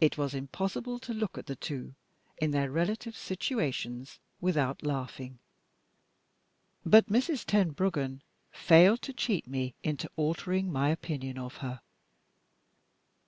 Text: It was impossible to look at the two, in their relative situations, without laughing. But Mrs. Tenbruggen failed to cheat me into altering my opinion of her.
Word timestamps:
It 0.00 0.18
was 0.18 0.34
impossible 0.34 0.98
to 0.98 1.14
look 1.14 1.38
at 1.38 1.46
the 1.46 1.54
two, 1.54 1.94
in 2.38 2.50
their 2.50 2.68
relative 2.68 3.16
situations, 3.16 4.18
without 4.40 4.82
laughing. 4.82 5.38
But 6.84 7.06
Mrs. 7.06 7.44
Tenbruggen 7.46 8.22
failed 8.50 9.02
to 9.02 9.12
cheat 9.12 9.46
me 9.46 9.76
into 9.84 10.10
altering 10.16 10.72
my 10.72 10.88
opinion 10.88 11.38
of 11.38 11.58
her. 11.58 11.80